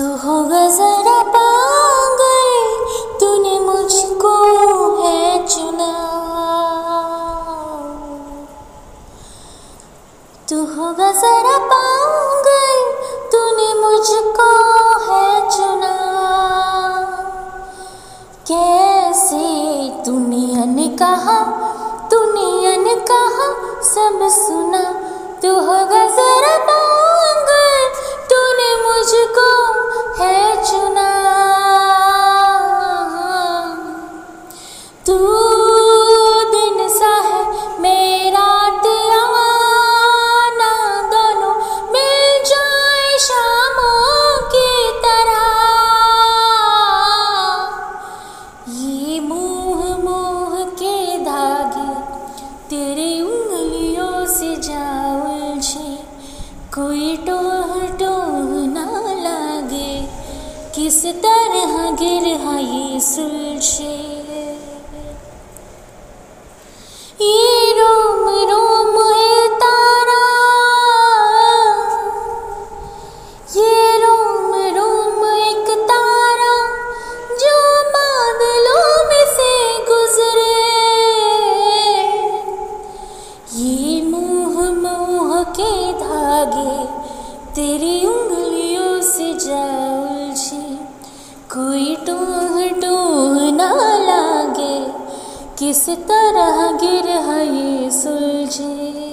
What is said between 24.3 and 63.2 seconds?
सुना। कोई टोह टोह ना लागे किस तरह गिर ये